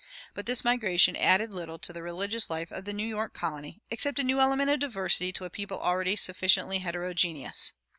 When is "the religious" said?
1.93-2.49